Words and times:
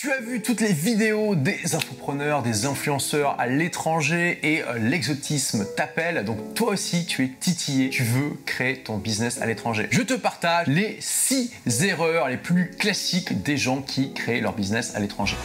Tu 0.00 0.10
as 0.10 0.20
vu 0.22 0.40
toutes 0.40 0.62
les 0.62 0.72
vidéos 0.72 1.34
des 1.34 1.74
infopreneurs, 1.74 2.42
des 2.42 2.64
influenceurs 2.64 3.38
à 3.38 3.46
l'étranger 3.46 4.38
et 4.42 4.62
euh, 4.62 4.78
l'exotisme 4.78 5.66
t'appelle. 5.76 6.24
Donc 6.24 6.54
toi 6.54 6.70
aussi, 6.70 7.04
tu 7.04 7.22
es 7.22 7.28
titillé, 7.28 7.90
tu 7.90 8.02
veux 8.02 8.30
créer 8.46 8.78
ton 8.78 8.96
business 8.96 9.42
à 9.42 9.46
l'étranger. 9.46 9.88
Je 9.90 10.00
te 10.00 10.14
partage 10.14 10.68
les 10.68 10.96
6 11.00 11.52
erreurs 11.82 12.28
les 12.30 12.38
plus 12.38 12.70
classiques 12.70 13.42
des 13.42 13.58
gens 13.58 13.82
qui 13.82 14.14
créent 14.14 14.40
leur 14.40 14.54
business 14.54 14.96
à 14.96 15.00
l'étranger. 15.00 15.36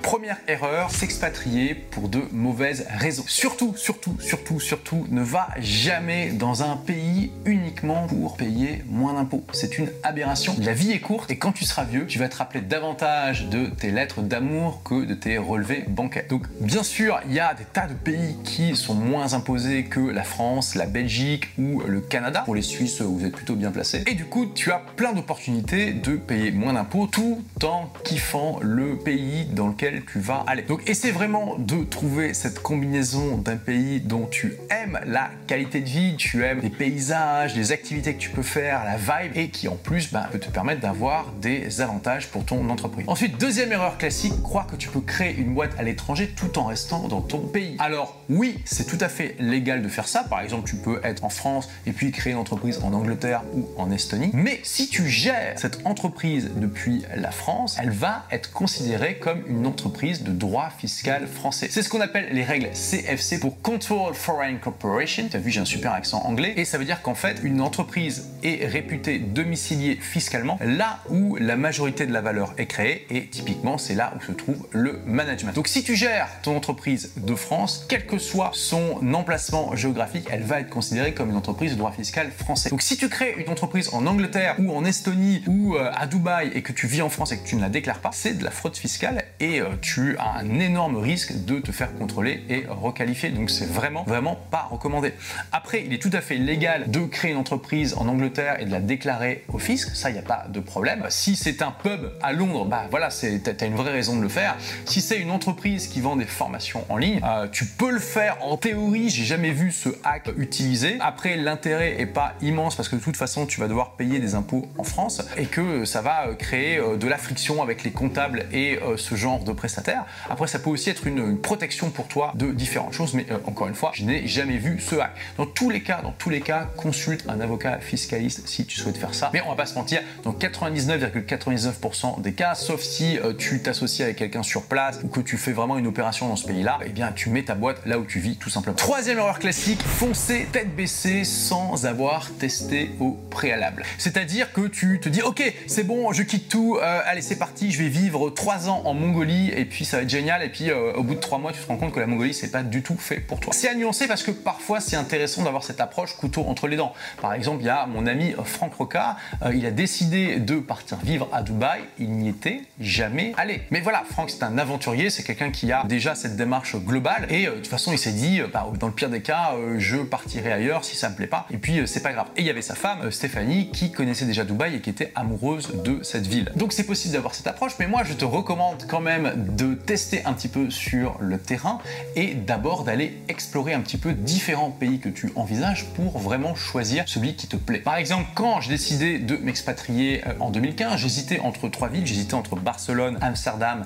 Première 0.00 0.36
erreur, 0.46 0.90
s'expatrier 0.92 1.74
pour 1.74 2.08
de 2.08 2.22
mauvaises 2.30 2.86
raisons. 2.98 3.24
Surtout, 3.26 3.74
surtout, 3.74 4.14
surtout, 4.20 4.60
surtout, 4.60 5.06
ne 5.10 5.22
va 5.22 5.48
jamais 5.58 6.28
dans 6.28 6.62
un 6.62 6.76
pays 6.76 7.32
uniquement 7.46 8.06
pour 8.06 8.36
payer 8.36 8.84
moins 8.86 9.14
d'impôts. 9.14 9.44
C'est 9.52 9.78
une 9.78 9.90
aberration. 10.04 10.54
La 10.60 10.74
vie 10.74 10.92
est 10.92 11.00
courte 11.00 11.32
et 11.32 11.36
quand 11.36 11.52
tu 11.52 11.64
seras 11.64 11.82
vieux, 11.82 12.06
tu 12.06 12.20
vas 12.20 12.28
te 12.28 12.36
rappeler 12.36 12.60
davantage 12.60 13.46
de 13.46 13.66
tes 13.66 13.90
lettres 13.90 14.03
d'amour 14.22 14.82
que 14.84 15.04
de 15.04 15.14
tes 15.14 15.38
relevés 15.38 15.84
bancaires. 15.88 16.24
Donc 16.28 16.46
bien 16.60 16.82
sûr, 16.82 17.20
il 17.26 17.34
y 17.34 17.40
a 17.40 17.54
des 17.54 17.64
tas 17.64 17.86
de 17.86 17.94
pays 17.94 18.36
qui 18.44 18.76
sont 18.76 18.94
moins 18.94 19.34
imposés 19.34 19.84
que 19.84 20.00
la 20.00 20.24
France, 20.24 20.74
la 20.74 20.86
Belgique 20.86 21.48
ou 21.58 21.82
le 21.86 22.00
Canada. 22.00 22.42
Pour 22.42 22.54
les 22.54 22.62
Suisses, 22.62 23.00
vous 23.00 23.24
êtes 23.24 23.34
plutôt 23.34 23.54
bien 23.54 23.70
placés. 23.70 24.02
Et 24.06 24.14
du 24.14 24.24
coup, 24.24 24.46
tu 24.46 24.70
as 24.72 24.82
plein 24.96 25.12
d'opportunités 25.12 25.92
de 25.92 26.16
payer 26.16 26.50
moins 26.50 26.72
d'impôts 26.72 27.06
tout 27.06 27.42
en 27.62 27.90
kiffant 28.04 28.58
le 28.60 28.96
pays 28.96 29.46
dans 29.46 29.68
lequel 29.68 30.02
tu 30.04 30.18
vas 30.18 30.44
aller. 30.46 30.62
Donc 30.62 30.88
essaie 30.88 31.10
vraiment 31.10 31.56
de 31.58 31.84
trouver 31.84 32.34
cette 32.34 32.60
combinaison 32.60 33.38
d'un 33.38 33.56
pays 33.56 34.00
dont 34.00 34.26
tu 34.26 34.54
aimes 34.70 35.00
la 35.06 35.30
qualité 35.46 35.80
de 35.80 35.88
vie, 35.88 36.16
tu 36.16 36.44
aimes 36.44 36.60
les 36.62 36.70
paysages, 36.70 37.54
les 37.54 37.72
activités 37.72 38.14
que 38.14 38.20
tu 38.20 38.30
peux 38.30 38.42
faire, 38.42 38.84
la 38.84 38.96
vibe 38.96 39.36
et 39.36 39.48
qui 39.48 39.68
en 39.68 39.76
plus 39.76 40.12
bah, 40.12 40.28
peut 40.30 40.38
te 40.38 40.50
permettre 40.50 40.80
d'avoir 40.80 41.32
des 41.40 41.80
avantages 41.80 42.28
pour 42.28 42.44
ton 42.44 42.68
entreprise. 42.68 43.04
Ensuite, 43.08 43.38
deuxième 43.38 43.72
erreur 43.72 43.93
classique, 43.96 44.42
croire 44.42 44.66
que 44.66 44.76
tu 44.76 44.88
peux 44.88 45.00
créer 45.00 45.34
une 45.36 45.54
boîte 45.54 45.72
à 45.78 45.82
l'étranger 45.82 46.32
tout 46.34 46.58
en 46.58 46.64
restant 46.64 47.08
dans 47.08 47.20
ton 47.20 47.38
pays. 47.38 47.76
Alors 47.78 48.20
oui, 48.28 48.58
c'est 48.64 48.86
tout 48.86 48.98
à 49.00 49.08
fait 49.08 49.36
légal 49.38 49.82
de 49.82 49.88
faire 49.88 50.08
ça. 50.08 50.24
Par 50.24 50.40
exemple, 50.40 50.68
tu 50.68 50.76
peux 50.76 51.00
être 51.04 51.24
en 51.24 51.28
France 51.28 51.68
et 51.86 51.92
puis 51.92 52.10
créer 52.10 52.32
une 52.32 52.38
entreprise 52.38 52.80
en 52.82 52.92
Angleterre 52.92 53.42
ou 53.54 53.68
en 53.76 53.90
Estonie. 53.90 54.30
Mais 54.32 54.60
si 54.62 54.88
tu 54.88 55.08
gères 55.08 55.58
cette 55.58 55.86
entreprise 55.86 56.50
depuis 56.56 57.04
la 57.16 57.30
France, 57.30 57.76
elle 57.80 57.90
va 57.90 58.26
être 58.30 58.52
considérée 58.52 59.18
comme 59.18 59.42
une 59.46 59.66
entreprise 59.66 60.22
de 60.22 60.32
droit 60.32 60.70
fiscal 60.78 61.26
français. 61.26 61.68
C'est 61.70 61.82
ce 61.82 61.88
qu'on 61.88 62.00
appelle 62.00 62.28
les 62.32 62.44
règles 62.44 62.70
CFC 62.72 63.38
pour 63.40 63.60
Control 63.62 64.14
Foreign 64.14 64.58
Corporation. 64.58 65.28
Tu 65.30 65.36
as 65.36 65.40
vu, 65.40 65.50
j'ai 65.50 65.60
un 65.60 65.64
super 65.64 65.92
accent 65.92 66.22
anglais. 66.24 66.54
Et 66.56 66.64
ça 66.64 66.78
veut 66.78 66.84
dire 66.84 67.02
qu'en 67.02 67.14
fait, 67.14 67.40
une 67.42 67.60
entreprise 67.60 68.30
est 68.42 68.66
réputée 68.66 69.18
domiciliée 69.18 69.96
fiscalement 70.00 70.58
là 70.60 71.00
où 71.10 71.36
la 71.36 71.56
majorité 71.56 72.06
de 72.06 72.12
la 72.12 72.20
valeur 72.20 72.54
est 72.58 72.66
créée. 72.66 73.06
Et 73.10 73.26
typiquement, 73.26 73.78
c'est 73.84 73.94
là 73.94 74.14
où 74.16 74.22
se 74.24 74.32
trouve 74.32 74.66
le 74.70 75.00
management. 75.06 75.52
Donc 75.52 75.68
si 75.68 75.82
tu 75.84 75.94
gères 75.94 76.28
ton 76.42 76.56
entreprise 76.56 77.12
de 77.16 77.34
France, 77.34 77.84
quel 77.88 78.06
que 78.06 78.18
soit 78.18 78.50
son 78.54 78.98
emplacement 79.12 79.76
géographique, 79.76 80.26
elle 80.30 80.42
va 80.42 80.60
être 80.60 80.70
considérée 80.70 81.12
comme 81.12 81.30
une 81.30 81.36
entreprise 81.36 81.72
de 81.72 81.76
droit 81.76 81.92
fiscal 81.92 82.30
français. 82.30 82.70
Donc 82.70 82.82
si 82.82 82.96
tu 82.96 83.08
crées 83.08 83.34
une 83.38 83.50
entreprise 83.50 83.90
en 83.92 84.06
Angleterre 84.06 84.56
ou 84.58 84.74
en 84.74 84.84
Estonie 84.84 85.42
ou 85.46 85.76
euh, 85.76 85.90
à 85.94 86.06
Dubaï 86.06 86.50
et 86.54 86.62
que 86.62 86.72
tu 86.72 86.86
vis 86.86 87.02
en 87.02 87.10
France 87.10 87.32
et 87.32 87.38
que 87.38 87.46
tu 87.46 87.56
ne 87.56 87.60
la 87.60 87.68
déclares 87.68 88.00
pas, 88.00 88.10
c'est 88.12 88.38
de 88.38 88.44
la 88.44 88.50
fraude 88.50 88.76
fiscale 88.76 89.24
et 89.40 89.60
euh, 89.60 89.68
tu 89.82 90.16
as 90.18 90.38
un 90.38 90.58
énorme 90.60 90.96
risque 90.96 91.44
de 91.44 91.58
te 91.58 91.72
faire 91.72 91.94
contrôler 91.94 92.44
et 92.48 92.64
requalifier. 92.68 93.30
Donc 93.30 93.50
c'est 93.50 93.68
vraiment, 93.68 94.04
vraiment 94.04 94.38
pas 94.50 94.68
recommandé. 94.70 95.12
Après, 95.52 95.84
il 95.84 95.92
est 95.92 96.02
tout 96.02 96.10
à 96.12 96.20
fait 96.20 96.36
légal 96.36 96.90
de 96.90 97.00
créer 97.00 97.32
une 97.32 97.36
entreprise 97.36 97.94
en 97.94 98.08
Angleterre 98.08 98.60
et 98.60 98.64
de 98.64 98.70
la 98.70 98.80
déclarer 98.80 99.44
au 99.52 99.58
fisc. 99.58 99.94
Ça, 99.94 100.10
il 100.10 100.14
n'y 100.14 100.18
a 100.18 100.22
pas 100.22 100.46
de 100.48 100.60
problème. 100.60 101.04
Si 101.10 101.36
c'est 101.36 101.62
un 101.62 101.70
pub 101.70 102.12
à 102.22 102.32
Londres, 102.32 102.64
bah 102.64 102.86
voilà, 102.90 103.08
tu 103.08 103.26
as 103.26 103.66
vraie 103.74 103.92
raison 103.92 104.16
de 104.16 104.22
le 104.22 104.28
faire. 104.28 104.56
Si 104.84 105.00
c'est 105.00 105.18
une 105.18 105.30
entreprise 105.30 105.88
qui 105.88 106.00
vend 106.00 106.16
des 106.16 106.24
formations 106.24 106.84
en 106.88 106.96
ligne, 106.96 107.20
euh, 107.24 107.48
tu 107.50 107.66
peux 107.66 107.90
le 107.90 107.98
faire 107.98 108.36
en 108.42 108.56
théorie. 108.56 109.10
J'ai 109.10 109.24
jamais 109.24 109.50
vu 109.50 109.72
ce 109.72 109.88
hack 110.04 110.30
utilisé. 110.36 110.96
Après, 111.00 111.36
l'intérêt 111.36 112.00
est 112.00 112.06
pas 112.06 112.34
immense 112.42 112.76
parce 112.76 112.88
que 112.88 112.96
de 112.96 113.00
toute 113.00 113.16
façon, 113.16 113.46
tu 113.46 113.60
vas 113.60 113.68
devoir 113.68 113.96
payer 113.96 114.18
des 114.18 114.34
impôts 114.34 114.66
en 114.78 114.84
France 114.84 115.22
et 115.36 115.46
que 115.46 115.84
ça 115.84 116.02
va 116.02 116.28
euh, 116.28 116.34
créer 116.34 116.78
euh, 116.78 116.96
de 116.96 117.06
la 117.08 117.18
friction 117.18 117.62
avec 117.62 117.84
les 117.84 117.90
comptables 117.90 118.46
et 118.52 118.78
ce 118.96 119.14
genre 119.14 119.42
de 119.44 119.52
prestataire. 119.52 120.04
Après, 120.28 120.46
ça 120.46 120.58
peut 120.58 120.70
aussi 120.70 120.90
être 120.90 121.06
une, 121.06 121.38
protection 121.38 121.90
pour 121.90 122.06
toi 122.06 122.32
de 122.34 122.52
différentes 122.52 122.92
choses, 122.92 123.14
mais 123.14 123.26
encore 123.46 123.68
une 123.68 123.74
fois, 123.74 123.90
je 123.94 124.04
n'ai 124.04 124.26
jamais 124.26 124.58
vu 124.58 124.80
ce 124.80 124.96
hack. 124.96 125.12
Dans 125.36 125.46
tous 125.46 125.70
les 125.70 125.82
cas, 125.82 126.00
dans 126.02 126.12
tous 126.12 126.30
les 126.30 126.40
cas, 126.40 126.68
consulte 126.76 127.24
un 127.28 127.40
avocat 127.40 127.78
fiscaliste 127.80 128.46
si 128.46 128.66
tu 128.66 128.78
souhaites 128.78 128.96
faire 128.96 129.14
ça. 129.14 129.30
Mais 129.32 129.42
on 129.42 129.48
va 129.48 129.56
pas 129.56 129.66
se 129.66 129.74
mentir, 129.74 130.00
dans 130.22 130.32
99,99% 130.32 132.20
des 132.20 132.32
cas, 132.32 132.54
sauf 132.54 132.80
si 132.80 133.18
tu 133.38 133.60
t'associes 133.64 134.04
avec 134.04 134.16
quelqu'un 134.16 134.42
sur 134.42 134.62
place 134.62 135.00
ou 135.02 135.08
que 135.08 135.20
tu 135.20 135.36
fais 135.36 135.52
vraiment 135.52 135.76
une 135.76 135.86
opération 135.86 136.28
dans 136.28 136.36
ce 136.36 136.46
pays-là, 136.46 136.78
eh 136.84 136.90
bien, 136.90 137.10
tu 137.12 137.30
mets 137.30 137.42
ta 137.42 137.54
boîte 137.54 137.84
là 137.86 137.98
où 137.98 138.04
tu 138.04 138.20
vis, 138.20 138.36
tout 138.36 138.50
simplement. 138.50 138.76
Troisième 138.76 139.18
erreur 139.18 139.38
classique, 139.38 139.82
foncer 139.82 140.46
tête 140.52 140.74
baissée 140.76 141.24
sans 141.24 141.86
avoir 141.86 142.30
testé 142.38 142.90
au 143.00 143.12
préalable. 143.30 143.84
C'est-à-dire 143.98 144.52
que 144.52 144.68
tu 144.68 145.00
te 145.00 145.08
dis, 145.08 145.22
ok, 145.22 145.42
c'est 145.66 145.84
bon, 145.84 146.12
je 146.12 146.22
quitte 146.22 146.48
tout, 146.48 146.78
euh, 146.80 147.00
allez, 147.04 147.22
c'est 147.22 147.38
parti, 147.38 147.72
je 147.72 147.82
vais 147.82 147.88
vivre 147.88 148.30
trois 148.30 148.68
ans 148.68 148.82
en 148.84 148.94
Mongolie 148.94 149.50
et 149.50 149.64
puis 149.64 149.84
ça 149.84 149.96
va 149.96 150.02
être 150.02 150.10
génial. 150.10 150.42
Et 150.42 150.48
puis 150.50 150.70
euh, 150.70 150.92
au 150.94 151.02
bout 151.02 151.14
de 151.14 151.20
trois 151.20 151.38
mois, 151.38 151.52
tu 151.52 151.60
te 151.60 151.66
rends 151.66 151.76
compte 151.76 151.92
que 151.92 152.00
la 152.00 152.06
Mongolie, 152.06 152.34
c'est 152.34 152.50
pas 152.50 152.62
du 152.62 152.82
tout 152.82 152.96
fait 152.96 153.20
pour 153.20 153.40
toi. 153.40 153.52
C'est 153.52 153.68
à 153.68 153.74
nuancer 153.74 154.06
parce 154.06 154.22
que 154.22 154.30
parfois, 154.30 154.80
c'est 154.80 154.96
intéressant 154.96 155.42
d'avoir 155.42 155.64
cette 155.64 155.80
approche 155.80 156.14
couteau 156.16 156.44
entre 156.46 156.68
les 156.68 156.76
dents. 156.76 156.92
Par 157.20 157.32
exemple, 157.32 157.62
il 157.62 157.66
y 157.66 157.70
a 157.70 157.86
mon 157.86 158.06
ami 158.06 158.34
Franck 158.44 158.74
Roca, 158.74 159.16
euh, 159.42 159.54
il 159.54 159.64
a 159.66 159.70
décidé 159.70 160.38
de 160.38 160.56
partir 160.56 160.98
vivre 160.98 161.28
à 161.32 161.42
Dubaï. 161.42 161.80
Il 161.98 162.10
n'y 162.10 162.28
était 162.28 162.62
jamais. 162.80 163.32
Mais 163.70 163.80
voilà, 163.80 164.04
Franck, 164.08 164.30
c'est 164.30 164.42
un 164.42 164.58
aventurier, 164.58 165.10
c'est 165.10 165.22
quelqu'un 165.22 165.50
qui 165.50 165.70
a 165.72 165.84
déjà 165.84 166.14
cette 166.14 166.36
démarche 166.36 166.76
globale. 166.76 167.26
Et 167.30 167.46
de 167.46 167.50
toute 167.50 167.66
façon, 167.66 167.92
il 167.92 167.98
s'est 167.98 168.12
dit, 168.12 168.40
bah, 168.52 168.66
dans 168.78 168.86
le 168.86 168.92
pire 168.92 169.10
des 169.10 169.22
cas, 169.22 169.52
je 169.78 169.96
partirai 169.98 170.52
ailleurs 170.52 170.84
si 170.84 170.96
ça 170.96 171.10
me 171.10 171.14
plaît 171.14 171.26
pas. 171.26 171.46
Et 171.50 171.58
puis, 171.58 171.82
c'est 171.86 172.02
pas 172.02 172.12
grave. 172.12 172.26
Et 172.36 172.40
il 172.40 172.46
y 172.46 172.50
avait 172.50 172.62
sa 172.62 172.74
femme, 172.74 173.10
Stéphanie, 173.10 173.70
qui 173.70 173.92
connaissait 173.92 174.24
déjà 174.24 174.44
Dubaï 174.44 174.76
et 174.76 174.80
qui 174.80 174.90
était 174.90 175.12
amoureuse 175.14 175.82
de 175.84 176.02
cette 176.02 176.26
ville. 176.26 176.50
Donc, 176.56 176.72
c'est 176.72 176.84
possible 176.84 177.14
d'avoir 177.14 177.34
cette 177.34 177.46
approche, 177.46 177.72
mais 177.78 177.86
moi, 177.86 178.02
je 178.04 178.14
te 178.14 178.24
recommande 178.24 178.84
quand 178.88 179.00
même 179.00 179.32
de 179.56 179.74
tester 179.74 180.24
un 180.24 180.32
petit 180.32 180.48
peu 180.48 180.70
sur 180.70 181.16
le 181.20 181.38
terrain 181.38 181.78
et 182.16 182.34
d'abord 182.34 182.84
d'aller 182.84 183.18
explorer 183.28 183.74
un 183.74 183.80
petit 183.80 183.98
peu 183.98 184.12
différents 184.12 184.70
pays 184.70 184.98
que 184.98 185.08
tu 185.08 185.30
envisages 185.36 185.86
pour 185.94 186.18
vraiment 186.18 186.54
choisir 186.54 187.04
celui 187.06 187.34
qui 187.34 187.46
te 187.46 187.56
plaît. 187.56 187.78
Par 187.78 187.96
exemple, 187.96 188.28
quand 188.34 188.60
j'ai 188.60 188.70
décidé 188.70 189.18
de 189.18 189.36
m'expatrier 189.36 190.22
euh, 190.26 190.32
en 190.40 190.50
2015, 190.50 191.00
j'hésitais 191.00 191.40
entre 191.40 191.68
trois 191.68 191.88
villes, 191.88 192.06
j'hésitais 192.06 192.34
entre 192.34 192.56
Barcelone, 192.56 193.18
Amsterdam 193.20 193.33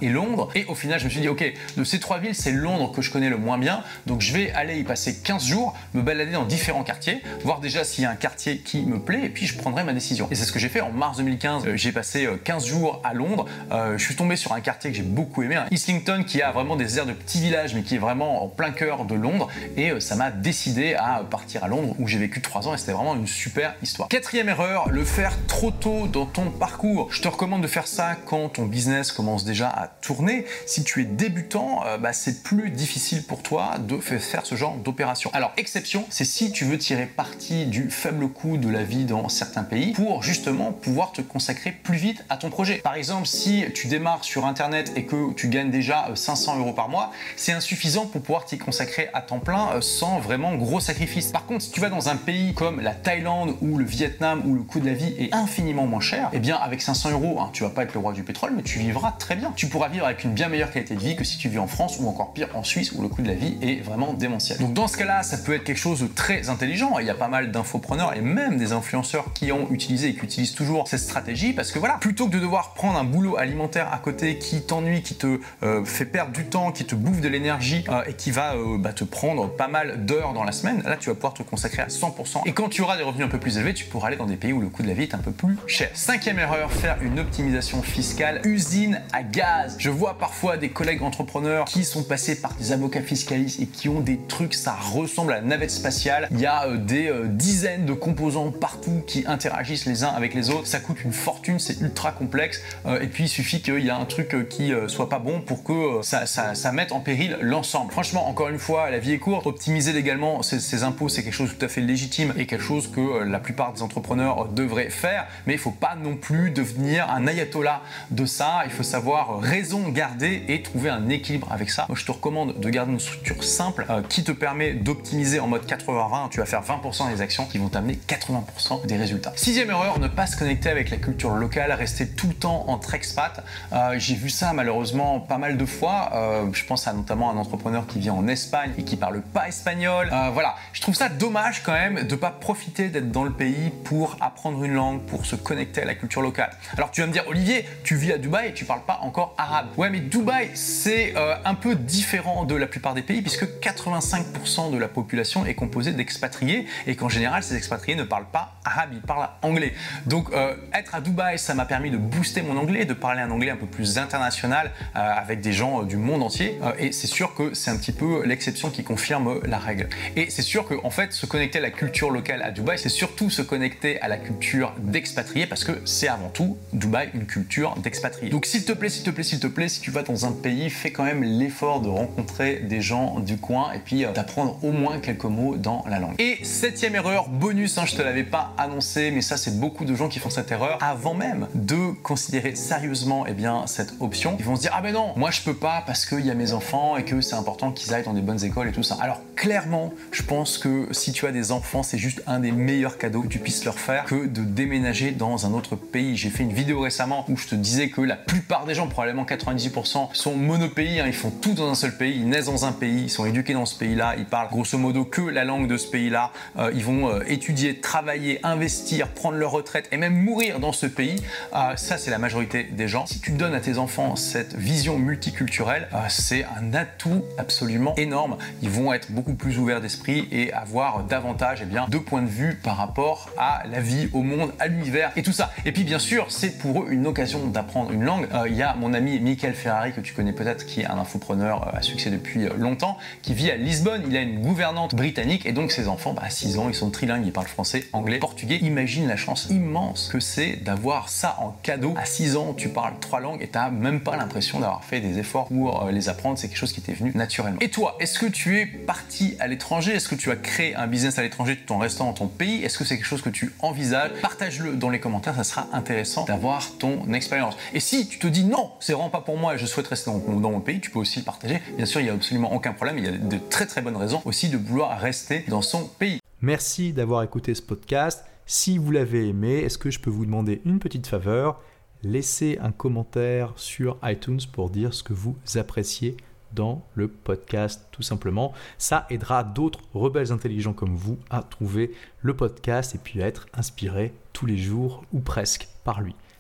et 0.00 0.08
Londres 0.08 0.48
et 0.54 0.64
au 0.66 0.74
final 0.74 0.98
je 0.98 1.04
me 1.04 1.10
suis 1.10 1.20
dit 1.20 1.28
ok, 1.28 1.52
de 1.76 1.84
ces 1.84 2.00
trois 2.00 2.18
villes, 2.18 2.34
c'est 2.34 2.52
Londres 2.52 2.92
que 2.92 3.02
je 3.02 3.10
connais 3.10 3.30
le 3.30 3.36
moins 3.36 3.58
bien, 3.58 3.82
donc 4.06 4.20
je 4.20 4.32
vais 4.32 4.50
aller 4.52 4.78
y 4.78 4.84
passer 4.84 5.18
15 5.18 5.44
jours, 5.44 5.74
me 5.94 6.02
balader 6.02 6.32
dans 6.32 6.44
différents 6.44 6.84
quartiers, 6.84 7.22
voir 7.44 7.60
déjà 7.60 7.84
s'il 7.84 8.04
y 8.04 8.06
a 8.06 8.10
un 8.10 8.16
quartier 8.16 8.58
qui 8.58 8.82
me 8.82 8.98
plaît 8.98 9.24
et 9.24 9.28
puis 9.28 9.46
je 9.46 9.56
prendrai 9.56 9.84
ma 9.84 9.92
décision. 9.92 10.28
Et 10.30 10.34
c'est 10.34 10.44
ce 10.44 10.52
que 10.52 10.58
j'ai 10.58 10.68
fait 10.68 10.80
en 10.80 10.90
mars 10.90 11.18
2015, 11.18 11.66
euh, 11.66 11.76
j'ai 11.76 11.92
passé 11.92 12.28
15 12.44 12.64
euh, 12.64 12.68
jours 12.68 13.00
à 13.04 13.14
Londres, 13.14 13.46
je 13.70 14.02
suis 14.02 14.16
tombé 14.16 14.36
sur 14.36 14.52
un 14.52 14.60
quartier 14.60 14.90
que 14.90 14.96
j'ai 14.96 15.02
beaucoup 15.02 15.42
aimé, 15.42 15.58
Islington 15.70 16.24
qui 16.26 16.42
a 16.42 16.52
vraiment 16.52 16.76
des 16.76 16.98
airs 16.98 17.06
de 17.06 17.12
petit 17.12 17.40
village 17.40 17.74
mais 17.74 17.82
qui 17.82 17.94
est 17.94 17.98
vraiment 17.98 18.44
en 18.44 18.48
plein 18.48 18.70
cœur 18.70 19.04
de 19.04 19.14
Londres 19.14 19.48
et 19.76 19.90
euh, 19.90 20.00
ça 20.00 20.16
m'a 20.16 20.30
décidé 20.30 20.94
à 20.94 21.22
partir 21.28 21.64
à 21.64 21.68
Londres 21.68 21.94
où 21.98 22.06
j'ai 22.06 22.18
vécu 22.18 22.40
trois 22.40 22.68
ans 22.68 22.74
et 22.74 22.78
c'était 22.78 22.92
vraiment 22.92 23.14
une 23.14 23.26
super 23.26 23.74
histoire. 23.82 24.08
Quatrième 24.08 24.48
erreur, 24.48 24.88
le 24.88 25.04
faire 25.04 25.32
trop 25.46 25.70
tôt 25.70 26.06
dans 26.06 26.26
ton 26.26 26.50
parcours. 26.50 27.08
Je 27.10 27.20
te 27.22 27.28
recommande 27.28 27.62
de 27.62 27.66
faire 27.66 27.86
ça 27.86 28.16
quand 28.26 28.48
ton 28.50 28.66
business 28.66 29.12
commence 29.12 29.37
déjà 29.44 29.68
à 29.68 29.88
tourner. 29.88 30.44
Si 30.66 30.84
tu 30.84 31.02
es 31.02 31.04
débutant, 31.04 31.82
euh, 31.86 31.98
bah, 31.98 32.12
c'est 32.12 32.42
plus 32.42 32.70
difficile 32.70 33.22
pour 33.22 33.42
toi 33.42 33.76
de 33.78 33.98
faire 33.98 34.46
ce 34.46 34.54
genre 34.54 34.76
d'opération. 34.76 35.30
Alors 35.32 35.52
exception, 35.56 36.04
c'est 36.10 36.24
si 36.24 36.52
tu 36.52 36.64
veux 36.64 36.78
tirer 36.78 37.06
parti 37.06 37.66
du 37.66 37.90
faible 37.90 38.28
coût 38.28 38.56
de 38.56 38.68
la 38.68 38.82
vie 38.82 39.04
dans 39.04 39.28
certains 39.28 39.62
pays 39.62 39.92
pour 39.92 40.22
justement 40.22 40.72
pouvoir 40.72 41.12
te 41.12 41.20
consacrer 41.20 41.72
plus 41.72 41.96
vite 41.96 42.24
à 42.28 42.36
ton 42.36 42.50
projet. 42.50 42.76
Par 42.76 42.94
exemple, 42.94 43.26
si 43.26 43.64
tu 43.74 43.88
démarres 43.88 44.24
sur 44.24 44.46
internet 44.46 44.92
et 44.96 45.04
que 45.04 45.32
tu 45.34 45.48
gagnes 45.48 45.70
déjà 45.70 46.08
500 46.14 46.56
euh, 46.56 46.58
euros 46.60 46.72
par 46.72 46.88
mois, 46.88 47.12
c'est 47.36 47.52
insuffisant 47.52 48.06
pour 48.06 48.22
pouvoir 48.22 48.44
t'y 48.44 48.58
consacrer 48.58 49.08
à 49.14 49.20
temps 49.20 49.38
plein 49.38 49.70
euh, 49.72 49.80
sans 49.80 50.18
vraiment 50.18 50.54
gros 50.54 50.80
sacrifices. 50.80 51.32
Par 51.32 51.46
contre, 51.46 51.62
si 51.62 51.70
tu 51.70 51.80
vas 51.80 51.90
dans 51.90 52.08
un 52.08 52.16
pays 52.16 52.54
comme 52.54 52.80
la 52.80 52.94
Thaïlande 52.94 53.56
ou 53.60 53.78
le 53.78 53.84
Vietnam 53.84 54.42
où 54.44 54.54
le 54.54 54.62
coût 54.62 54.80
de 54.80 54.86
la 54.86 54.94
vie 54.94 55.14
est 55.18 55.34
infiniment 55.34 55.86
moins 55.86 56.00
cher, 56.00 56.30
eh 56.32 56.38
bien 56.38 56.56
avec 56.56 56.82
500 56.82 57.10
euros, 57.12 57.40
hein, 57.40 57.50
tu 57.52 57.62
vas 57.62 57.70
pas 57.70 57.84
être 57.84 57.94
le 57.94 58.00
roi 58.00 58.12
du 58.12 58.22
pétrole, 58.22 58.52
mais 58.54 58.62
tu 58.62 58.78
vivras 58.78 59.12
très 59.12 59.27
bien. 59.36 59.52
Tu 59.56 59.66
pourras 59.68 59.88
vivre 59.88 60.06
avec 60.06 60.24
une 60.24 60.32
bien 60.32 60.48
meilleure 60.48 60.70
qualité 60.70 60.94
de 60.94 61.00
vie 61.00 61.16
que 61.16 61.24
si 61.24 61.38
tu 61.38 61.48
vis 61.48 61.58
en 61.58 61.66
France 61.66 61.98
ou 62.00 62.08
encore 62.08 62.32
pire 62.32 62.48
en 62.54 62.64
Suisse 62.64 62.92
où 62.92 63.02
le 63.02 63.08
coût 63.08 63.22
de 63.22 63.28
la 63.28 63.34
vie 63.34 63.56
est 63.62 63.82
vraiment 63.82 64.12
démentiel. 64.12 64.58
Donc 64.58 64.74
dans 64.74 64.88
ce 64.88 64.96
cas-là, 64.96 65.22
ça 65.22 65.38
peut 65.38 65.54
être 65.54 65.64
quelque 65.64 65.78
chose 65.78 66.00
de 66.00 66.06
très 66.06 66.48
intelligent. 66.48 66.98
Il 66.98 67.06
y 67.06 67.10
a 67.10 67.14
pas 67.14 67.28
mal 67.28 67.50
d'infopreneurs 67.50 68.16
et 68.16 68.20
même 68.20 68.56
des 68.56 68.72
influenceurs 68.72 69.32
qui 69.32 69.52
ont 69.52 69.70
utilisé 69.70 70.08
et 70.08 70.14
qui 70.14 70.24
utilisent 70.24 70.54
toujours 70.54 70.88
cette 70.88 71.00
stratégie 71.00 71.52
parce 71.52 71.72
que 71.72 71.78
voilà, 71.78 71.94
plutôt 71.94 72.26
que 72.26 72.32
de 72.32 72.38
devoir 72.38 72.74
prendre 72.74 72.98
un 72.98 73.04
boulot 73.04 73.36
alimentaire 73.36 73.92
à 73.92 73.98
côté 73.98 74.38
qui 74.38 74.62
t'ennuie, 74.62 75.02
qui 75.02 75.14
te 75.14 75.40
euh, 75.62 75.84
fait 75.84 76.04
perdre 76.04 76.32
du 76.32 76.46
temps, 76.46 76.72
qui 76.72 76.84
te 76.84 76.94
bouffe 76.94 77.20
de 77.20 77.28
l'énergie 77.28 77.84
euh, 77.88 78.02
et 78.06 78.14
qui 78.14 78.30
va 78.30 78.54
euh, 78.54 78.78
bah, 78.78 78.92
te 78.92 79.04
prendre 79.04 79.48
pas 79.48 79.68
mal 79.68 80.04
d'heures 80.04 80.32
dans 80.32 80.44
la 80.44 80.52
semaine, 80.52 80.82
là 80.84 80.96
tu 80.96 81.08
vas 81.08 81.14
pouvoir 81.14 81.34
te 81.34 81.42
consacrer 81.42 81.82
à 81.82 81.88
100%. 81.88 82.42
Et 82.46 82.52
quand 82.52 82.68
tu 82.68 82.82
auras 82.82 82.96
des 82.96 83.02
revenus 83.02 83.26
un 83.26 83.30
peu 83.30 83.38
plus 83.38 83.58
élevés, 83.58 83.74
tu 83.74 83.84
pourras 83.84 84.08
aller 84.08 84.16
dans 84.16 84.26
des 84.26 84.36
pays 84.36 84.52
où 84.52 84.60
le 84.60 84.68
coût 84.68 84.82
de 84.82 84.88
la 84.88 84.94
vie 84.94 85.04
est 85.04 85.14
un 85.14 85.18
peu 85.18 85.32
plus 85.32 85.56
cher. 85.66 85.90
Cinquième 85.94 86.38
erreur, 86.38 86.72
faire 86.72 86.98
une 87.02 87.18
optimisation 87.18 87.82
fiscale 87.82 88.40
usine 88.44 89.00
à 89.12 89.17
gaz. 89.22 89.76
Je 89.78 89.90
vois 89.90 90.18
parfois 90.18 90.56
des 90.56 90.70
collègues 90.70 91.02
entrepreneurs 91.02 91.64
qui 91.64 91.84
sont 91.84 92.02
passés 92.02 92.40
par 92.40 92.54
des 92.54 92.72
avocats 92.72 93.02
fiscalistes 93.02 93.60
et 93.60 93.66
qui 93.66 93.88
ont 93.88 94.00
des 94.00 94.18
trucs, 94.28 94.54
ça 94.54 94.74
ressemble 94.74 95.32
à 95.32 95.36
la 95.36 95.42
navette 95.42 95.70
spatiale. 95.70 96.28
Il 96.30 96.40
y 96.40 96.46
a 96.46 96.66
euh, 96.66 96.76
des 96.76 97.08
euh, 97.08 97.26
dizaines 97.26 97.86
de 97.86 97.92
composants 97.92 98.50
partout 98.50 99.02
qui 99.06 99.24
interagissent 99.26 99.86
les 99.86 100.04
uns 100.04 100.08
avec 100.08 100.34
les 100.34 100.50
autres. 100.50 100.66
Ça 100.66 100.80
coûte 100.80 101.04
une 101.04 101.12
fortune, 101.12 101.58
c'est 101.58 101.80
ultra 101.80 102.12
complexe. 102.12 102.60
Euh, 102.86 103.00
et 103.00 103.06
puis 103.06 103.24
il 103.24 103.28
suffit 103.28 103.60
qu'il 103.60 103.84
y 103.84 103.90
a 103.90 103.96
un 103.96 104.04
truc 104.04 104.48
qui 104.48 104.72
soit 104.86 105.08
pas 105.08 105.18
bon 105.18 105.40
pour 105.40 105.64
que 105.64 106.00
ça, 106.02 106.72
mette 106.72 106.92
en 106.92 107.00
péril 107.00 107.38
l'ensemble. 107.40 107.92
Franchement, 107.92 108.28
encore 108.28 108.48
une 108.48 108.58
fois, 108.58 108.90
la 108.90 108.98
vie 108.98 109.12
est 109.12 109.18
courte. 109.18 109.46
Optimiser 109.46 109.92
légalement 109.92 110.42
ses, 110.42 110.82
impôts, 110.82 111.08
c'est 111.08 111.22
quelque 111.22 111.32
chose 111.32 111.50
de 111.50 111.54
tout 111.54 111.64
à 111.64 111.68
fait 111.68 111.80
légitime 111.80 112.32
et 112.36 112.46
quelque 112.46 112.62
chose 112.62 112.90
que 112.90 113.24
la 113.24 113.38
plupart 113.38 113.72
des 113.72 113.82
entrepreneurs 113.82 114.48
devraient 114.48 114.90
faire. 114.90 115.26
Mais 115.46 115.54
il 115.54 115.58
faut 115.58 115.70
pas 115.70 115.96
non 115.96 116.16
plus 116.16 116.50
devenir 116.50 117.10
un 117.10 117.26
ayatollah 117.26 117.82
de 118.10 118.26
ça. 118.26 118.62
Il 118.64 118.70
faut 118.70 118.82
savoir 118.82 119.07
raison 119.14 119.88
garder 119.88 120.44
et 120.48 120.62
trouver 120.62 120.90
un 120.90 121.08
équilibre 121.08 121.48
avec 121.50 121.70
ça. 121.70 121.86
Moi, 121.88 121.96
je 121.98 122.04
te 122.04 122.12
recommande 122.12 122.58
de 122.58 122.70
garder 122.70 122.92
une 122.92 123.00
structure 123.00 123.42
simple 123.42 123.86
qui 124.08 124.24
te 124.24 124.32
permet 124.32 124.74
d'optimiser 124.74 125.40
en 125.40 125.46
mode 125.46 125.66
80-20. 125.66 126.30
Tu 126.30 126.40
vas 126.40 126.46
faire 126.46 126.62
20% 126.62 127.10
des 127.10 127.20
actions 127.20 127.46
qui 127.46 127.58
vont 127.58 127.68
t'amener 127.68 127.98
80% 128.08 128.86
des 128.86 128.96
résultats. 128.96 129.32
Sixième 129.36 129.70
erreur, 129.70 129.98
ne 129.98 130.08
pas 130.08 130.26
se 130.26 130.36
connecter 130.36 130.68
avec 130.68 130.90
la 130.90 130.96
culture 130.96 131.30
locale, 131.30 131.72
rester 131.72 132.08
tout 132.08 132.28
le 132.28 132.34
temps 132.34 132.64
entre 132.68 132.94
expat. 132.94 133.44
Euh, 133.72 133.94
j'ai 133.98 134.14
vu 134.14 134.30
ça 134.30 134.52
malheureusement 134.52 135.20
pas 135.20 135.38
mal 135.38 135.56
de 135.56 135.66
fois. 135.66 136.10
Euh, 136.14 136.46
je 136.52 136.64
pense 136.64 136.86
à 136.86 136.92
notamment 136.92 137.30
un 137.30 137.36
entrepreneur 137.36 137.86
qui 137.86 137.98
vient 137.98 138.14
en 138.14 138.28
Espagne 138.28 138.72
et 138.78 138.84
qui 138.84 138.96
parle 138.96 139.22
pas 139.22 139.48
espagnol. 139.48 140.10
Euh, 140.12 140.30
voilà, 140.32 140.56
je 140.72 140.80
trouve 140.80 140.94
ça 140.94 141.08
dommage 141.08 141.62
quand 141.62 141.72
même 141.72 142.06
de 142.06 142.14
pas 142.14 142.30
profiter 142.30 142.88
d'être 142.88 143.10
dans 143.10 143.24
le 143.24 143.32
pays 143.32 143.70
pour 143.84 144.16
apprendre 144.20 144.62
une 144.64 144.74
langue, 144.74 145.02
pour 145.02 145.26
se 145.26 145.36
connecter 145.36 145.82
à 145.82 145.84
la 145.84 145.94
culture 145.94 146.22
locale. 146.22 146.50
Alors 146.76 146.90
tu 146.90 147.00
vas 147.00 147.06
me 147.06 147.12
dire, 147.12 147.24
Olivier, 147.28 147.64
tu 147.84 147.96
vis 147.96 148.12
à 148.12 148.18
Dubaï 148.18 148.48
et 148.48 148.54
tu 148.54 148.64
parles 148.64 148.84
pas 148.86 148.97
encore 149.02 149.34
arabe. 149.38 149.68
Ouais, 149.76 149.90
mais 149.90 150.00
Dubaï, 150.00 150.50
c'est 150.54 151.14
un 151.44 151.54
peu 151.54 151.74
différent 151.74 152.44
de 152.44 152.54
la 152.54 152.66
plupart 152.66 152.94
des 152.94 153.02
pays 153.02 153.22
puisque 153.22 153.44
85% 153.44 154.72
de 154.72 154.78
la 154.78 154.88
population 154.88 155.46
est 155.46 155.54
composée 155.54 155.92
d'expatriés 155.92 156.66
et 156.86 156.96
qu'en 156.96 157.08
général, 157.08 157.42
ces 157.42 157.56
expatriés 157.56 157.96
ne 157.96 158.04
parlent 158.04 158.30
pas 158.30 158.54
arabe, 158.64 158.90
ils 158.92 159.00
parlent 159.00 159.28
anglais. 159.42 159.72
Donc, 160.06 160.32
euh, 160.32 160.54
être 160.74 160.94
à 160.94 161.00
Dubaï, 161.00 161.38
ça 161.38 161.54
m'a 161.54 161.64
permis 161.64 161.90
de 161.90 161.96
booster 161.96 162.42
mon 162.42 162.56
anglais, 162.56 162.84
de 162.84 162.94
parler 162.94 163.20
un 163.20 163.30
anglais 163.30 163.50
un 163.50 163.56
peu 163.56 163.66
plus 163.66 163.98
international 163.98 164.70
euh, 164.96 164.98
avec 164.98 165.40
des 165.40 165.52
gens 165.52 165.82
euh, 165.82 165.84
du 165.84 165.96
monde 165.96 166.22
entier. 166.22 166.58
et 166.78 166.92
c'est 166.92 167.06
sûr 167.06 167.34
que 167.34 167.54
c'est 167.54 167.70
un 167.70 167.76
petit 167.76 167.92
peu 167.92 168.24
l'exception 168.24 168.70
qui 168.70 168.84
confirme 168.84 169.40
la 169.44 169.58
règle. 169.58 169.88
Et 170.16 170.30
c'est 170.30 170.42
sûr 170.42 170.66
qu'en 170.66 170.86
en 170.86 170.90
fait, 170.90 171.12
se 171.12 171.26
connecter 171.26 171.58
à 171.58 171.62
la 171.62 171.70
culture 171.70 172.10
locale 172.10 172.42
à 172.42 172.50
Dubaï, 172.50 172.78
c'est 172.78 172.88
surtout 172.88 173.30
se 173.30 173.42
connecter 173.42 174.00
à 174.00 174.08
la 174.08 174.16
culture 174.16 174.74
d'expatriés 174.78 175.46
parce 175.46 175.64
que 175.64 175.72
c'est 175.84 176.08
avant 176.08 176.28
tout 176.28 176.58
Dubaï 176.72 177.10
une 177.14 177.26
culture 177.26 177.74
d'expatriés. 177.76 178.30
Donc, 178.30 178.46
s'il 178.46 178.64
te 178.64 178.72
plaît, 178.72 178.87
s'il 178.88 179.04
te 179.04 179.10
plaît, 179.10 179.24
s'il 179.24 179.40
te 179.40 179.46
plaît, 179.46 179.68
si 179.68 179.80
tu 179.80 179.90
vas 179.90 180.02
dans 180.02 180.26
un 180.26 180.32
pays, 180.32 180.70
fais 180.70 180.90
quand 180.90 181.04
même 181.04 181.22
l'effort 181.22 181.80
de 181.80 181.88
rencontrer 181.88 182.56
des 182.56 182.80
gens 182.80 183.20
du 183.20 183.36
coin 183.36 183.72
et 183.72 183.78
puis 183.78 184.04
d'apprendre 184.14 184.58
au 184.62 184.72
moins 184.72 184.98
quelques 184.98 185.24
mots 185.24 185.56
dans 185.56 185.84
la 185.88 185.98
langue. 185.98 186.14
Et 186.18 186.38
septième 186.42 186.94
erreur, 186.94 187.28
bonus, 187.28 187.78
hein, 187.78 187.84
je 187.86 187.96
te 187.96 188.02
l'avais 188.02 188.24
pas 188.24 188.54
annoncé, 188.58 189.10
mais 189.10 189.22
ça 189.22 189.36
c'est 189.36 189.58
beaucoup 189.58 189.84
de 189.84 189.94
gens 189.94 190.08
qui 190.08 190.18
font 190.18 190.30
cette 190.30 190.50
erreur 190.50 190.78
avant 190.80 191.14
même 191.14 191.48
de 191.54 191.92
considérer 192.02 192.54
sérieusement 192.54 193.24
eh 193.26 193.32
bien, 193.32 193.66
cette 193.66 193.94
option. 194.00 194.36
Ils 194.38 194.44
vont 194.44 194.56
se 194.56 194.62
dire 194.62 194.72
ah 194.74 194.82
ben 194.82 194.92
non, 194.92 195.12
moi 195.16 195.30
je 195.30 195.42
peux 195.42 195.54
pas 195.54 195.82
parce 195.86 196.06
qu'il 196.06 196.24
y 196.24 196.30
a 196.30 196.34
mes 196.34 196.52
enfants 196.52 196.96
et 196.96 197.04
que 197.04 197.20
c'est 197.20 197.36
important 197.36 197.72
qu'ils 197.72 197.94
aillent 197.94 198.04
dans 198.04 198.14
des 198.14 198.20
bonnes 198.20 198.44
écoles 198.44 198.68
et 198.68 198.72
tout 198.72 198.82
ça. 198.82 198.96
Alors 199.00 199.20
clairement, 199.36 199.92
je 200.12 200.22
pense 200.22 200.58
que 200.58 200.88
si 200.92 201.12
tu 201.12 201.26
as 201.26 201.32
des 201.32 201.52
enfants, 201.52 201.82
c'est 201.82 201.98
juste 201.98 202.22
un 202.26 202.40
des 202.40 202.52
meilleurs 202.52 202.98
cadeaux 202.98 203.22
que 203.22 203.28
tu 203.28 203.38
puisses 203.38 203.64
leur 203.64 203.78
faire 203.78 204.04
que 204.04 204.26
de 204.26 204.42
déménager 204.42 205.12
dans 205.12 205.46
un 205.46 205.52
autre 205.52 205.76
pays. 205.76 206.16
J'ai 206.16 206.30
fait 206.30 206.42
une 206.42 206.52
vidéo 206.52 206.80
récemment 206.80 207.24
où 207.28 207.36
je 207.36 207.46
te 207.46 207.54
disais 207.54 207.88
que 207.88 208.00
la 208.00 208.16
plupart 208.16 208.64
des 208.68 208.74
gens, 208.74 208.86
probablement 208.86 209.24
98%, 209.24 210.10
sont 210.12 210.36
monopays, 210.36 211.00
hein, 211.00 211.04
ils 211.06 211.12
font 211.12 211.30
tout 211.30 211.54
dans 211.54 211.68
un 211.68 211.74
seul 211.74 211.96
pays, 211.96 212.14
ils 212.16 212.28
naissent 212.28 212.46
dans 212.46 212.64
un 212.64 212.72
pays, 212.72 213.04
ils 213.04 213.10
sont 213.10 213.26
éduqués 213.26 213.54
dans 213.54 213.66
ce 213.66 213.76
pays-là, 213.76 214.14
ils 214.18 214.26
parlent 214.26 214.48
grosso 214.48 214.78
modo 214.78 215.04
que 215.04 215.22
la 215.22 215.44
langue 215.44 215.66
de 215.66 215.76
ce 215.76 215.88
pays-là, 215.88 216.30
euh, 216.58 216.70
ils 216.74 216.84
vont 216.84 217.08
euh, 217.08 217.22
étudier, 217.26 217.80
travailler, 217.80 218.38
investir, 218.44 219.08
prendre 219.08 219.36
leur 219.36 219.50
retraite 219.50 219.88
et 219.90 219.96
même 219.96 220.14
mourir 220.14 220.60
dans 220.60 220.72
ce 220.72 220.86
pays. 220.86 221.20
Euh, 221.54 221.76
ça, 221.76 221.98
c'est 221.98 222.10
la 222.10 222.18
majorité 222.18 222.64
des 222.64 222.88
gens. 222.88 223.06
Si 223.06 223.20
tu 223.20 223.32
donnes 223.32 223.54
à 223.54 223.60
tes 223.60 223.78
enfants 223.78 224.16
cette 224.16 224.54
vision 224.54 224.98
multiculturelle, 224.98 225.88
c'est 226.08 226.44
un 226.44 226.74
atout 226.74 227.24
absolument 227.38 227.94
énorme. 227.96 228.36
Ils 228.62 228.70
vont 228.70 228.92
être 228.92 229.10
beaucoup 229.10 229.34
plus 229.34 229.58
ouverts 229.58 229.80
d'esprit 229.80 230.28
et 230.30 230.52
avoir 230.52 231.04
davantage 231.04 231.60
eh 231.62 231.66
bien, 231.66 231.86
de 231.88 231.98
points 231.98 232.22
de 232.22 232.28
vue 232.28 232.54
par 232.62 232.76
rapport 232.76 233.30
à 233.38 233.62
la 233.70 233.80
vie, 233.80 234.08
au 234.12 234.22
monde, 234.22 234.52
à 234.58 234.68
l'univers 234.68 235.12
et 235.16 235.22
tout 235.22 235.32
ça. 235.32 235.52
Et 235.64 235.72
puis, 235.72 235.84
bien 235.84 235.98
sûr, 235.98 236.26
c'est 236.28 236.58
pour 236.58 236.82
eux 236.82 236.86
une 236.90 237.06
occasion 237.06 237.46
d'apprendre 237.46 237.92
une 237.92 238.04
langue. 238.04 238.28
Y 238.58 238.62
a 238.62 238.74
mon 238.74 238.92
ami 238.92 239.20
Michael 239.20 239.54
Ferrari, 239.54 239.92
que 239.92 240.00
tu 240.00 240.14
connais 240.14 240.32
peut-être, 240.32 240.66
qui 240.66 240.80
est 240.80 240.86
un 240.86 240.98
infopreneur 240.98 241.74
à 241.74 241.82
succès 241.82 242.10
depuis 242.10 242.48
longtemps, 242.56 242.98
qui 243.22 243.34
vit 243.34 243.50
à 243.50 243.56
Lisbonne. 243.56 244.02
Il 244.08 244.16
a 244.16 244.20
une 244.20 244.40
gouvernante 244.40 244.94
britannique 244.94 245.46
et 245.46 245.52
donc 245.52 245.70
ses 245.70 245.86
enfants, 245.86 246.12
bah, 246.12 246.22
à 246.24 246.30
6 246.30 246.58
ans, 246.58 246.68
ils 246.68 246.74
sont 246.74 246.90
trilingues, 246.90 247.24
ils 247.24 247.32
parlent 247.32 247.46
français, 247.46 247.84
anglais, 247.92 248.18
portugais. 248.18 248.56
Imagine 248.56 249.06
la 249.06 249.16
chance 249.16 249.46
immense 249.50 250.08
que 250.12 250.18
c'est 250.18 250.56
d'avoir 250.56 251.08
ça 251.08 251.36
en 251.38 251.56
cadeau. 251.62 251.94
À 251.96 252.04
6 252.04 252.36
ans, 252.36 252.54
tu 252.54 252.68
parles 252.68 252.94
trois 253.00 253.20
langues 253.20 253.42
et 253.42 253.46
t'as 253.46 253.70
même 253.70 254.00
pas 254.00 254.16
l'impression 254.16 254.58
d'avoir 254.58 254.84
fait 254.84 255.00
des 255.00 255.18
efforts 255.18 255.46
pour 255.46 255.84
euh, 255.84 255.92
les 255.92 256.08
apprendre. 256.08 256.36
C'est 256.36 256.48
quelque 256.48 256.58
chose 256.58 256.72
qui 256.72 256.80
t'est 256.80 256.94
venu 256.94 257.12
naturellement. 257.14 257.60
Et 257.60 257.68
toi, 257.68 257.96
est-ce 258.00 258.18
que 258.18 258.26
tu 258.26 258.58
es 258.58 258.66
parti 258.66 259.36
à 259.38 259.46
l'étranger? 259.46 259.92
Est-ce 259.92 260.08
que 260.08 260.14
tu 260.16 260.30
as 260.30 260.36
créé 260.36 260.74
un 260.74 260.88
business 260.88 261.18
à 261.18 261.22
l'étranger 261.22 261.56
tout 261.56 261.72
en 261.72 261.78
restant 261.78 262.06
dans 262.06 262.12
ton 262.12 262.26
pays? 262.26 262.64
Est-ce 262.64 262.76
que 262.76 262.84
c'est 262.84 262.96
quelque 262.96 263.06
chose 263.06 263.22
que 263.22 263.30
tu 263.30 263.52
envisages? 263.60 264.10
Partage-le 264.20 264.72
dans 264.72 264.90
les 264.90 264.98
commentaires, 264.98 265.36
ça 265.36 265.44
sera 265.44 265.68
intéressant 265.72 266.24
d'avoir 266.24 266.76
ton 266.78 267.12
expérience. 267.12 267.56
Et 267.72 267.80
si 267.80 268.08
tu 268.08 268.18
te 268.18 268.26
dis 268.26 268.47
non, 268.48 268.72
c'est 268.80 268.94
vraiment 268.94 269.10
pas 269.10 269.20
pour 269.20 269.36
moi 269.36 269.54
et 269.54 269.58
je 269.58 269.66
souhaite 269.66 269.86
rester 269.88 270.10
dans, 270.10 270.18
dans 270.18 270.50
mon 270.50 270.60
pays, 270.60 270.80
tu 270.80 270.90
peux 270.90 270.98
aussi 270.98 271.18
le 271.18 271.24
partager. 271.24 271.60
Bien 271.76 271.84
sûr, 271.84 272.00
il 272.00 272.04
n'y 272.04 272.10
a 272.10 272.14
absolument 272.14 272.52
aucun 272.54 272.72
problème. 272.72 272.98
Il 272.98 273.04
y 273.04 273.08
a 273.08 273.12
de 273.12 273.38
très 273.50 273.66
très 273.66 273.82
bonnes 273.82 273.96
raisons 273.96 274.22
aussi 274.24 274.48
de 274.48 274.56
vouloir 274.56 274.98
rester 274.98 275.44
dans 275.48 275.62
son 275.62 275.84
pays. 275.84 276.20
Merci 276.40 276.92
d'avoir 276.92 277.22
écouté 277.22 277.54
ce 277.54 277.62
podcast. 277.62 278.24
Si 278.46 278.78
vous 278.78 278.90
l'avez 278.90 279.28
aimé, 279.28 279.58
est-ce 279.58 279.76
que 279.76 279.90
je 279.90 280.00
peux 280.00 280.08
vous 280.08 280.24
demander 280.24 280.62
une 280.64 280.78
petite 280.78 281.06
faveur? 281.06 281.60
Laissez 282.02 282.58
un 282.62 282.72
commentaire 282.72 283.52
sur 283.56 283.98
iTunes 284.02 284.40
pour 284.52 284.70
dire 284.70 284.94
ce 284.94 285.02
que 285.02 285.12
vous 285.12 285.36
appréciez 285.56 286.16
dans 286.52 286.82
le 286.94 287.08
podcast 287.08 287.86
tout 287.90 288.02
simplement. 288.02 288.54
Ça 288.78 289.06
aidera 289.10 289.44
d'autres 289.44 289.80
rebelles 289.92 290.32
intelligents 290.32 290.72
comme 290.72 290.94
vous 290.94 291.18
à 291.28 291.42
trouver 291.42 291.92
le 292.22 292.34
podcast 292.34 292.94
et 292.94 292.98
puis 292.98 293.22
à 293.22 293.26
être 293.26 293.46
inspirés 293.52 294.14
tous 294.32 294.46
les 294.46 294.56
jours 294.56 295.04
ou 295.12 295.20
presque 295.20 295.68
par 295.84 296.00
lui. 296.00 296.14